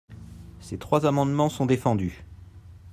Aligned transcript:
Ces 0.61 0.79
trois 0.79 1.05
amendements 1.05 1.49
sont 1.49 1.67
défendus. 1.67 2.25